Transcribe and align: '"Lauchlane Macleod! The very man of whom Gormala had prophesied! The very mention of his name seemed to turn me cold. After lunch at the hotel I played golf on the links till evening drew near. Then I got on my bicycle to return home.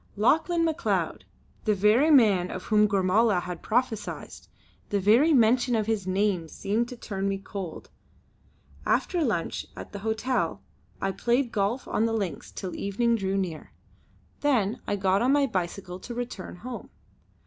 '"Lauchlane 0.17 0.65
Macleod! 0.65 1.25
The 1.65 1.75
very 1.75 2.09
man 2.09 2.49
of 2.49 2.63
whom 2.63 2.87
Gormala 2.87 3.39
had 3.41 3.61
prophesied! 3.61 4.33
The 4.89 4.99
very 4.99 5.31
mention 5.31 5.75
of 5.75 5.85
his 5.85 6.07
name 6.07 6.47
seemed 6.47 6.89
to 6.89 6.97
turn 6.97 7.29
me 7.29 7.37
cold. 7.37 7.91
After 8.83 9.23
lunch 9.23 9.67
at 9.75 9.91
the 9.91 9.99
hotel 9.99 10.63
I 10.99 11.11
played 11.11 11.51
golf 11.51 11.87
on 11.87 12.07
the 12.07 12.13
links 12.13 12.51
till 12.51 12.75
evening 12.75 13.15
drew 13.15 13.37
near. 13.37 13.73
Then 14.39 14.81
I 14.87 14.95
got 14.95 15.21
on 15.21 15.33
my 15.33 15.45
bicycle 15.45 15.99
to 15.99 16.15
return 16.15 16.55
home. 16.55 16.89